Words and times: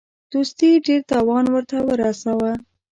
دوستي 0.31 0.69
ډېر 0.85 1.01
تاوان 1.11 1.45
ورته 1.49 1.77
ورساوه. 1.87 2.51